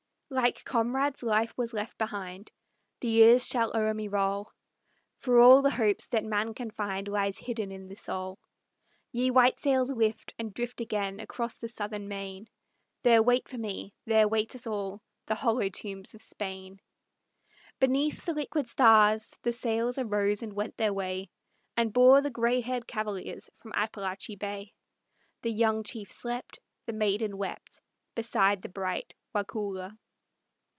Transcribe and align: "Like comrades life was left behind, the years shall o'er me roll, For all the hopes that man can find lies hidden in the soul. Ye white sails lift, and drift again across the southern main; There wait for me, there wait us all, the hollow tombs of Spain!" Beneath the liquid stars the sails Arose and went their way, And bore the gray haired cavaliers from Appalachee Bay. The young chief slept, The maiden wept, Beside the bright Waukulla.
"Like 0.33 0.63
comrades 0.63 1.23
life 1.23 1.53
was 1.57 1.73
left 1.73 1.97
behind, 1.97 2.53
the 3.01 3.09
years 3.09 3.45
shall 3.45 3.75
o'er 3.75 3.93
me 3.93 4.07
roll, 4.07 4.53
For 5.17 5.41
all 5.41 5.61
the 5.61 5.69
hopes 5.71 6.07
that 6.07 6.23
man 6.23 6.53
can 6.53 6.71
find 6.71 7.05
lies 7.09 7.37
hidden 7.37 7.69
in 7.69 7.89
the 7.89 7.95
soul. 7.97 8.39
Ye 9.11 9.29
white 9.29 9.59
sails 9.59 9.91
lift, 9.91 10.33
and 10.39 10.53
drift 10.53 10.79
again 10.79 11.19
across 11.19 11.57
the 11.57 11.67
southern 11.67 12.07
main; 12.07 12.47
There 13.03 13.21
wait 13.21 13.49
for 13.49 13.57
me, 13.57 13.93
there 14.05 14.25
wait 14.25 14.55
us 14.55 14.65
all, 14.65 15.01
the 15.25 15.35
hollow 15.35 15.67
tombs 15.67 16.13
of 16.13 16.21
Spain!" 16.21 16.79
Beneath 17.81 18.23
the 18.23 18.31
liquid 18.31 18.69
stars 18.69 19.31
the 19.41 19.51
sails 19.51 19.97
Arose 19.97 20.41
and 20.41 20.53
went 20.53 20.77
their 20.77 20.93
way, 20.93 21.29
And 21.75 21.91
bore 21.91 22.21
the 22.21 22.29
gray 22.31 22.61
haired 22.61 22.87
cavaliers 22.87 23.49
from 23.57 23.73
Appalachee 23.73 24.39
Bay. 24.39 24.71
The 25.41 25.51
young 25.51 25.83
chief 25.83 26.09
slept, 26.09 26.57
The 26.85 26.93
maiden 26.93 27.37
wept, 27.37 27.81
Beside 28.15 28.61
the 28.61 28.69
bright 28.69 29.13
Waukulla. 29.35 29.97